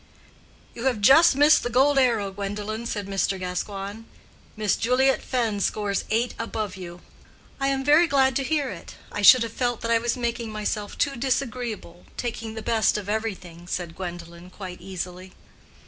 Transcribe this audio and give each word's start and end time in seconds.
"You 0.73 0.85
have 0.85 0.99
just 0.99 1.35
missed 1.35 1.61
the 1.61 1.69
gold 1.69 1.99
arrow, 1.99 2.31
Gwendolen," 2.31 2.87
said 2.87 3.05
Mr. 3.05 3.37
Gascoigne. 3.39 4.05
"Miss 4.57 4.75
Juliet 4.75 5.21
Fenn 5.21 5.59
scores 5.59 6.05
eight 6.09 6.33
above 6.39 6.75
you." 6.75 7.01
"I 7.59 7.67
am 7.67 7.83
very 7.83 8.07
glad 8.07 8.35
to 8.37 8.43
hear 8.43 8.71
it. 8.71 8.95
I 9.11 9.21
should 9.21 9.43
have 9.43 9.53
felt 9.53 9.81
that 9.81 9.91
I 9.91 9.99
was 9.99 10.17
making 10.17 10.51
myself 10.51 10.97
too 10.97 11.15
disagreeable—taking 11.15 12.55
the 12.55 12.63
best 12.63 12.97
of 12.97 13.09
everything," 13.09 13.67
said 13.67 13.95
Gwendolen, 13.95 14.49
quite 14.49 14.81
easily. 14.81 15.33